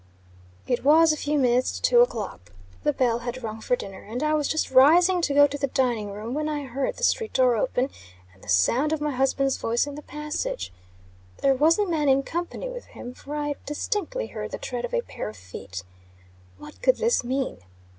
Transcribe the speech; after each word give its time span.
It 0.65 0.83
was 0.83 1.13
a 1.13 1.15
few 1.15 1.37
minutes 1.37 1.73
to 1.73 1.79
two 1.83 2.01
o'clock. 2.01 2.53
The 2.81 2.91
bell 2.91 3.19
had 3.19 3.43
rung 3.43 3.61
for 3.61 3.75
dinner; 3.75 4.01
and 4.01 4.23
I 4.23 4.33
was 4.33 4.47
just 4.47 4.71
rising 4.71 5.21
to 5.21 5.33
go 5.35 5.45
to 5.45 5.59
the 5.59 5.67
dining 5.67 6.09
room, 6.11 6.33
when 6.33 6.49
I 6.49 6.63
heard 6.63 6.95
the 6.97 7.03
street 7.03 7.33
door 7.33 7.55
open, 7.55 7.91
and 8.33 8.41
the 8.43 8.49
sound 8.49 8.93
of 8.93 8.99
my 8.99 9.11
husband's 9.11 9.57
voice 9.57 9.85
in 9.85 9.93
the 9.93 10.01
passage. 10.01 10.73
There 11.43 11.53
was 11.53 11.77
a 11.77 11.85
man 11.87 12.09
in 12.09 12.23
company 12.23 12.67
with 12.67 12.85
him, 12.85 13.13
for 13.13 13.35
I 13.35 13.53
distinctly 13.67 14.25
heard 14.25 14.49
the 14.49 14.57
tread 14.57 14.85
of 14.85 14.93
a 14.95 15.01
pair 15.01 15.29
of 15.29 15.37
feet. 15.37 15.83
What 16.57 16.81
could 16.81 16.97
this 16.97 17.23
mean? 17.23 17.59